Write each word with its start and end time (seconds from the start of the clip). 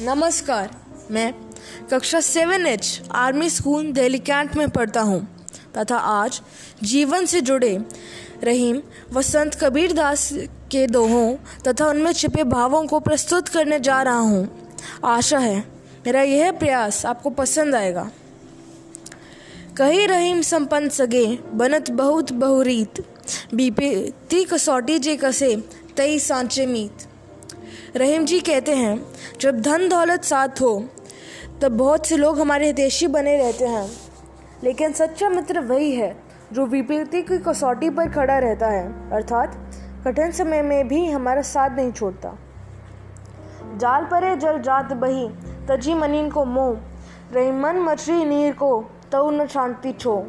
नमस्कार, 0.00 0.70
मैं 1.10 1.32
कक्षा 1.90 2.20
seven 2.20 2.66
H 2.66 3.02
army 3.12 3.48
school 3.50 3.90
Delhi 3.92 4.18
cantt 4.18 4.54
में 4.56 4.68
पढ़ता 4.68 5.00
हूँ, 5.00 5.20
तथा 5.76 5.96
आज 5.96 6.40
जीवन 6.82 7.26
से 7.26 7.40
जुड़े 7.40 7.76
रहीम 8.44 8.80
व 9.12 9.22
संत 9.22 9.54
कबीर 9.54 9.92
दास 9.92 10.28
के 10.72 10.86
दोहों 10.86 11.34
तथा 11.66 11.86
उनमें 11.86 12.12
छिपे 12.12 12.44
भावों 12.44 12.84
को 12.86 13.00
प्रस्तुत 13.00 13.48
करने 13.48 13.80
जा 13.80 14.00
रहा 14.02 14.18
हूँ। 14.20 14.70
आशा 15.06 15.38
है, 15.38 15.58
मेरा 16.06 16.22
यह 16.22 16.52
प्रयास 16.52 17.04
आपको 17.06 17.30
पसंद 17.32 17.74
आएगा। 17.74 18.08
कही 19.76 20.06
रहीम 20.06 20.42
संपन्न 20.44 20.88
सगे, 20.88 21.26
बनत 21.44 21.90
बहुत 21.92 22.32
बहुरीत, 22.32 23.04
बीपी 23.54 24.44
कसौटी 24.44 24.98
जे 24.98 25.16
कसे, 25.16 25.54
तई 25.96 26.18
सांचे 26.20 26.66
मीत। 26.66 27.06
रहीम 27.96 28.24
जी 28.24 28.40
कहते 28.40 28.72
हैं, 28.72 29.06
जब 29.40 29.60
धन 29.60 29.88
दौलत 29.88 30.24
साथ 30.24 30.48
हो, 30.48 30.84
तब 31.62 31.72
बहुत 31.72 32.06
से 32.06 32.16
लोग 32.16 32.40
हमारे 32.40 32.66
हितेशी 32.66 33.06
बने 33.06 33.36
रहते 33.36 33.64
हैं। 33.64 33.90
लेकिन 34.64 34.92
सच्चा 34.92 35.28
मित्र 35.28 35.60
वही 35.60 35.92
है, 35.92 36.16
जो 36.52 36.66
विपत्ति 36.66 37.22
की 37.22 37.38
कसौटी 37.38 37.90
पर 37.90 38.08
खड़ा 38.08 38.38
रहता 38.38 38.66
है, 38.66 39.10
अर्थात 39.10 39.60
कठिन 40.04 40.32
समय 40.32 40.62
में 40.62 40.88
भी 40.88 41.10
हमारा 41.10 41.42
साथ 41.42 41.70
नहीं 41.70 41.92
छोड़ता। 41.92 42.38
जाल 43.76 44.04
परे 44.04 44.36
जल 44.36 44.58
जात 44.58 44.92
बही, 44.92 45.28
तजी 45.68 45.94
मनीन 45.94 46.30
को 46.30 46.44
मोह 46.44 46.78
रही 47.32 47.50
मन 47.50 47.76
मछली 47.76 48.24
नीर 48.24 48.52
को 48.52 48.84
तऊ 49.12 49.30
न 49.30 49.46
शांति 49.46 49.92
छो। 49.92 50.26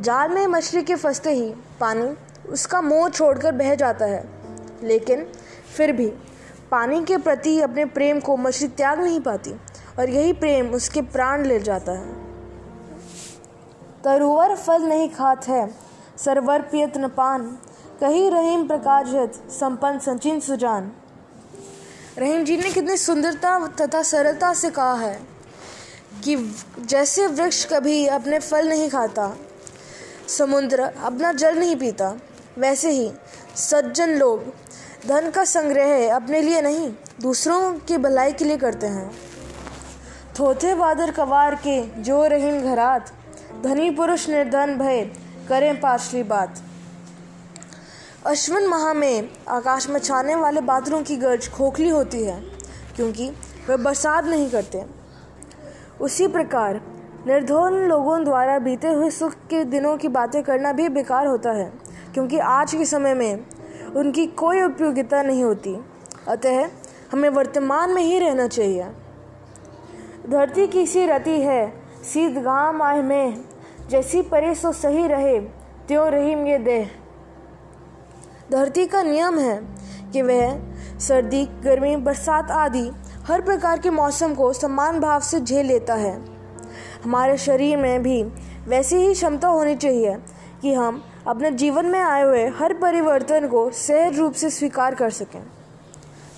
जाल 0.00 0.30
में 0.30 0.46
मछली 0.46 0.82
के 0.82 0.94
फंसते 0.94 1.30
ही 1.30 1.54
पानी, 1.80 2.14
उसका 2.48 2.80
मोह 2.80 3.08
छोड़कर 3.08 3.52
बह 3.52 3.74
जाता 3.74 4.04
है। 4.04 4.40
लेकिन 4.82 5.26
फिर 5.76 5.92
भी 5.92 6.06
पानी 6.70 7.04
के 7.04 7.16
प्रति 7.16 7.60
अपने 7.60 7.84
प्रेम 7.84 8.20
को 8.20 8.36
मछली 8.36 8.68
त्याग 8.68 9.00
नहीं 9.00 9.20
पाती 9.20 9.54
और 9.98 10.10
यही 10.10 10.32
प्रेम 10.32 10.70
उसके 10.70 11.02
प्राण 11.02 11.44
ले 11.46 11.58
जाता 11.60 11.92
है। 11.92 12.12
तरुवर 14.04 14.54
फल 14.56 14.82
नहीं 14.82 15.08
खात 15.08 15.48
है, 15.48 15.68
सरवर 16.16 16.62
पियत 16.62 16.96
न 16.98 17.08
पान। 17.08 17.46
कही 18.00 18.28
रहीम 18.28 18.66
प्रकाशत 18.68 19.32
संपन्न 19.50 19.98
संचिन 19.98 20.40
सुजान। 20.40 20.90
रहीम 22.18 22.44
जी 22.44 22.56
ने 22.56 22.70
कितनी 22.70 22.96
सुंदरता 22.96 23.58
तथा 23.80 24.02
सरलता 24.02 24.52
से 24.54 24.70
कहा 24.70 24.94
है 24.94 25.20
कि 26.24 26.36
जैसे 26.80 27.26
वृक्ष 27.26 27.64
कभी 27.64 28.06
अपने 28.06 28.38
फल 28.38 28.68
नहीं 28.68 28.88
खाता, 28.88 29.36
समुद्र 30.28 30.80
अपना 30.80 31.32
जल 31.32 31.58
नहीं 31.58 31.76
पीता, 31.76 32.16
वैसे 32.58 32.90
ही 32.90 33.10
सज्जन 33.56 34.10
लोग 34.10 34.52
धन 35.06 35.30
का 35.30 35.44
संग्रह 35.44 36.14
अपने 36.14 36.40
लिए 36.40 36.60
नहीं, 36.62 36.88
दूसरों 37.22 37.72
की 37.78 37.96
भलाई 37.96 38.32
के 38.32 38.44
लिए 38.44 38.56
करते 38.56 38.86
हैं। 38.86 39.10
थोथे 40.38 40.74
बादर 40.74 41.10
कवार 41.10 41.54
के 41.56 41.80
जो 42.02 42.24
रहीम 42.26 42.60
घरात, 42.62 43.12
धनी 43.62 43.90
पुरुष 43.90 44.28
निर्धन 44.28 44.76
भय, 44.78 45.00
करें 45.48 45.80
पाछली 45.80 46.22
बात। 46.22 46.62
अश्विन 48.26 48.66
माह 48.66 48.92
में 48.92 49.28
आकाश 49.48 49.88
में 49.88 49.98
छाने 50.00 50.34
वाले 50.36 50.60
बादलों 50.60 51.02
की 51.02 51.16
गर्ज 51.16 51.48
खोखली 51.48 51.88
होती 51.88 52.22
है, 52.24 52.40
क्योंकि 52.96 53.28
वे 53.68 53.76
बरसात 53.76 54.24
नहीं 54.24 54.50
करते। 54.50 54.84
उसी 56.00 56.26
प्रकार, 56.26 56.80
निर्धन 57.26 57.86
लोगों 57.88 58.22
द्वारा 58.24 58.58
बीते 58.58 58.88
हुए 58.88 59.10
सुख 59.10 59.34
के 59.50 59.64
दिनों 59.66 59.96
की 59.96 60.08
बातें 60.08 60.42
करना 60.42 60.72
भी 60.72 60.88
बेकार 60.88 61.26
होता 61.26 61.52
है, 61.52 61.72
क्योंकि 62.14 62.38
आज 62.38 62.74
के 62.74 62.84
समय 62.84 63.14
में 63.14 63.44
उनकी 63.96 64.26
कोई 64.26 64.62
उपयोगिता 64.62 65.22
नहीं 65.22 65.44
होती। 65.44 65.76
अतः 66.28 66.68
हमें 67.12 67.28
वर्तमान 67.28 67.90
में 67.90 68.02
ही 68.02 68.18
रहना 68.18 68.48
चाहिए। 68.48 68.86
धरती 70.30 70.66
की 70.66 70.86
सी 70.86 71.06
रति 71.06 71.40
है, 71.40 71.82
सीध 72.12 72.38
गाम 72.38 72.82
आय 72.82 73.02
में। 73.02 73.44
जैसी 73.88 74.22
परे 74.22 74.54
सो 74.54 74.72
सही 74.72 75.06
रहे, 75.06 75.40
त्यों 75.88 76.08
रहीम 76.08 76.46
ये 76.46 76.58
देह। 76.58 76.90
धरती 78.52 78.86
का 78.86 79.02
नियम 79.02 79.38
है 79.38 79.62
कि 80.12 80.22
वह 80.22 80.60
सर्दी, 80.98 81.46
गर्मी, 81.46 81.96
बरसात 81.96 82.50
आदि 82.50 82.90
हर 83.26 83.40
प्रकार 83.40 83.78
के 83.78 83.90
मौसम 83.90 84.34
को 84.34 84.52
समान 84.52 85.00
भाव 85.00 85.20
से 85.20 85.40
झेल 85.40 85.66
लेता 85.66 85.94
है। 85.94 86.24
हमारे 87.04 87.36
शरीर 87.36 87.76
में 87.76 88.02
भी 88.02 88.22
वैसी 88.68 88.96
ही 88.96 89.14
क्षमता 89.14 89.48
होनी 89.48 89.76
चाहिए 89.76 90.16
कि 90.62 90.74
हम 90.74 91.04
अपने 91.26 91.50
जीवन 91.50 91.86
में 91.86 91.98
आए 92.00 92.22
हुए 92.22 92.46
हर 92.48 92.72
परिवर्तन 92.72 93.46
को 93.48 93.70
सहज 93.70 94.18
रूप 94.18 94.32
से 94.32 94.50
स्वीकार 94.50 94.94
कर 94.94 95.10
सकें। 95.10 95.42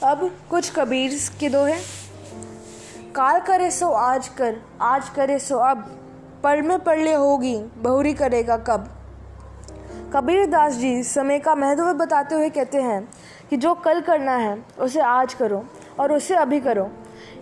अब 0.03 0.31
कुछ 0.51 0.71
कबीर 0.71 1.19
के 1.41 1.49
दो 1.49 1.59
हैं। 1.59 1.81
काल 3.15 3.41
करे 3.41 3.71
सो 3.71 3.89
आज 3.89 4.29
कर, 4.29 4.57
आज 4.81 5.09
करे 5.09 5.39
सो 5.39 5.59
अब। 5.59 5.85
पढ़ 6.45 6.63
में 6.63 6.79
पढ़ले 6.79 7.13
होगी, 7.15 7.57
बहुरी 7.77 8.13
करेगा 8.15 8.57
कब। 8.59 8.89
कबीर 10.15 10.47
दास 10.47 10.73
जी 10.73 11.03
समय 11.03 11.39
का 11.39 11.55
महत्व 11.55 11.93
बताते 11.95 12.35
हुए 12.35 12.51
कहते 12.51 12.81
हैं 12.81 13.09
कि 13.51 13.57
जो 13.57 13.75
कल 13.75 14.01
करना 14.01 14.37
है, 14.37 14.59
उसे 14.79 15.01
आज 15.01 15.35
करो 15.35 15.65
और 16.01 16.13
उसे 16.13 16.35
अभी 16.35 16.61
करो, 16.61 16.91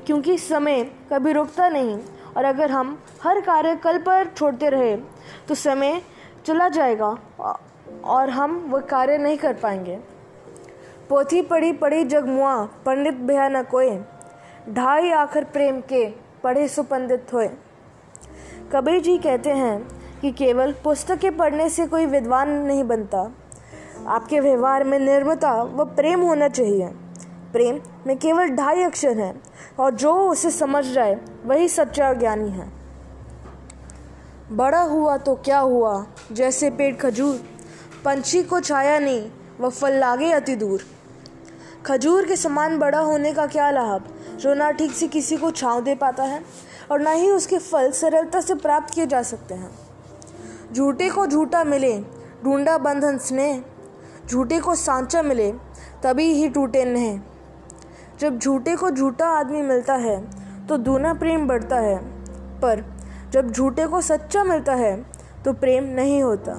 क्योंकि 0.06 0.38
समय 0.38 0.84
कभी 1.12 1.32
रुकता 1.32 1.68
नहीं। 1.68 1.98
और 2.36 2.44
अगर 2.44 2.70
हम 2.70 2.98
हर 3.24 3.40
कार्य 3.40 3.74
कल 3.76 3.98
पर 3.98 4.26
छोड़ते 4.28 4.68
रहे 4.68 4.96
तो 5.48 5.54
समय 5.54 6.00
चला 6.46 6.68
जाएगा 6.68 7.16
और 8.04 8.30
हम 8.30 8.56
वह 8.70 8.80
कार्य 8.80 9.18
नहीं 9.18 9.38
कर 9.38 9.54
पाएँगे। 9.54 9.98
पोथी 11.08 11.42
पढ़ी 11.42 11.72
पढ़ी 11.72 12.04
जगमुआ, 12.04 12.64
पंडित 12.86 13.14
भया 13.14 13.48
न 13.48 13.62
कोय 13.62 13.90
ढाई 14.68 15.10
आखिर 15.10 15.44
प्रेम 15.44 15.80
के 15.80 16.04
पढ़े 16.44 16.68
सुपंडित 16.68 17.26
होए। 17.32 17.50
कबीर 18.72 19.00
जी 19.00 19.18
कहते 19.18 19.50
हैं 19.50 19.80
कि 20.20 20.32
केवल 20.32 20.72
पुस्तकें 20.84 21.36
पढ़ने 21.36 21.68
से 21.68 21.86
कोई 21.86 22.06
विद्वान 22.06 22.50
नहीं 22.50 22.84
बनता। 22.84 23.30
आपके 24.06 24.40
व्यवहार 24.40 24.84
में 24.84 24.98
निर्मता 24.98 25.52
व 25.62 25.84
प्रेम 25.84 26.20
होना 26.20 26.48
चाहिए। 26.48 26.86
प्रेम 27.52 27.80
में 28.06 28.16
केवल 28.18 28.48
ढाई 28.48 28.82
अक्षर 28.82 29.18
हैं 29.18 29.42
और 29.80 29.94
जो 29.94 30.14
उसे 30.28 30.50
समझ 30.50 30.84
जाए, 30.84 31.20
वही 31.44 31.68
सच्चा 31.68 32.12
ज्ञानी 32.12 32.50
है। 32.50 32.79
बड़ा 34.52 34.80
हुआ 34.80 35.16
तो 35.16 35.34
क्या 35.34 35.58
हुआ? 35.58 36.06
जैसे 36.32 36.70
पेड़ 36.70 36.94
खजूर। 36.96 37.36
पंछी 38.04 38.42
को 38.42 38.60
छाया 38.60 38.98
नहीं, 38.98 39.30
वह 39.60 39.70
फल 39.70 39.92
लागे 39.92 40.30
अति 40.32 40.56
दूर। 40.56 40.82
खजूर 41.86 42.26
के 42.26 42.36
समान 42.36 42.78
बड़ा 42.78 42.98
होने 42.98 43.32
का 43.32 43.46
क्या 43.46 43.70
लाभ? 43.70 44.08
जो 44.36 44.54
ना 44.54 44.70
ठीक 44.70 44.92
से 44.92 45.08
किसी 45.08 45.36
को 45.36 45.50
छाँव 45.50 45.80
दे 45.80 45.94
पाता 45.94 46.22
है, 46.22 46.42
और 46.90 47.00
ना 47.00 47.10
ही 47.10 47.30
उसके 47.30 47.58
फल 47.58 47.90
सरलता 47.90 48.40
से 48.40 48.54
प्राप्त 48.54 48.94
किए 48.94 49.06
जा 49.06 49.22
सकते 49.22 49.54
हैं। 49.54 49.70
झूठे 50.72 51.08
को 51.10 51.26
झूठा 51.26 51.64
मिले, 51.64 51.98
ढूंढा 52.44 52.78
बंधन 52.78 53.18
स्नेह। 53.18 53.62
झूठे 54.28 54.60
को 54.60 54.74
सांचा 54.74 55.22
मिले, 55.22 55.52
तभी 56.02 56.32
ही 56.32 56.48
टूटे 56.48 56.84
नह। 56.84 57.20
जब 58.20 58.38
झूठे 58.38 58.76
को 58.76 58.90
झूठा 58.90 59.26
आदमी 59.28 59.62
मिलता 59.62 59.94
है 59.94 60.20
तो 60.66 60.76
दूना 60.76 61.14
प्रेम 61.14 61.46
बढ़ता 61.46 61.76
है। 61.76 61.98
पर 62.60 62.84
जब 63.30 63.50
झूठे 63.50 63.86
को 63.86 64.00
सच्चा 64.00 64.42
मिलता 64.44 64.74
है 64.74 64.96
तो 65.44 65.52
प्रेम 65.52 65.84
नहीं 65.94 66.22
होता। 66.22 66.52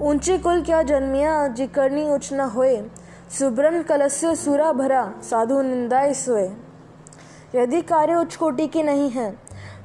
ऊँचे 0.00 0.36
कुल 0.38 0.62
क्या 0.62 0.82
जन्मिया, 0.82 1.46
जिकरनी 1.48 2.08
उच्च 2.10 2.32
न 2.32 2.40
होए। 2.40 2.82
सुब्रन 3.30 3.82
कलस्य 3.82 4.34
सूरा 4.36 4.72
भरा, 4.72 5.12
साधु 5.22 5.60
निंदाए 5.62 6.12
सोए। 6.14 6.50
यदि 7.54 7.80
कार्य 7.82 8.14
उच्च 8.14 8.36
कोटि 8.36 8.66
की 8.66 8.82
नहीं 8.82 9.10
है 9.10 9.30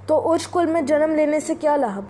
तो 0.08 0.16
उच्च 0.16 0.46
कुल 0.46 0.66
में 0.66 0.86
जन्म 0.86 1.16
लेने 1.16 1.40
से 1.40 1.56
क्या 1.56 1.76
लाभ? 1.76 2.08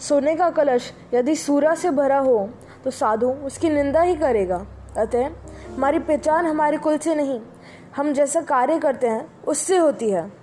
सोने 0.00 0.34
का 0.36 0.50
कलश 0.50 0.92
यदि 1.14 1.34
सूरा 1.36 1.74
से 1.74 1.90
भरा 1.90 2.18
हो 2.18 2.48
तो 2.84 2.90
साधु 2.90 3.30
उसकी 3.46 3.70
निंदा 3.70 4.00
ही 4.00 4.14
करेगा। 4.16 4.66
अतः 4.96 5.26
हमारी 5.74 5.98
पहचान 5.98 6.46
हमारे 6.46 6.78
कुल 6.78 6.98
से 6.98 7.14
नहीं, 7.14 7.40
हम 7.96 8.12
जैसा 8.12 8.40
कार्य 8.42 8.78
करते 8.78 9.06
हैं, 9.06 9.26
उससे 9.42 9.76
होती 9.76 10.10
है। 10.10 10.41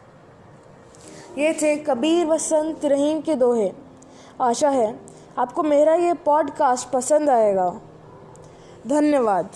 ये 1.38 1.54
थे 1.54 1.76
कबीर 1.76 2.28
वसंत 2.28 2.76
संत 2.76 2.86
रहीम 2.86 3.22
के 3.22 3.36
दोहे। 3.36 3.72
आशा 4.42 4.70
है 4.70 5.00
आपको 5.38 5.64
मेरा 5.64 5.94
ये 5.94 6.14
पॉडकास्ट 6.14 6.90
पसंद 6.90 7.30
आएगा। 7.30 7.82
धन्यवाद। 8.88 9.50